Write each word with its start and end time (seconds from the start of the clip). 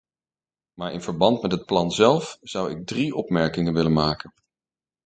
Maar 0.73 0.93
in 0.93 1.01
verband 1.01 1.41
met 1.41 1.51
het 1.51 1.65
plan 1.65 1.91
zelf 1.91 2.37
zou 2.41 2.71
ik 2.71 2.85
drie 2.85 3.15
opmerkingen 3.15 3.73
willen 3.73 3.93
maken. 3.93 4.33